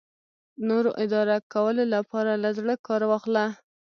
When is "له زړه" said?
2.43-2.73